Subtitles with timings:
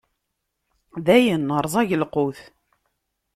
[1.05, 2.39] Dayen, rẓag lqut.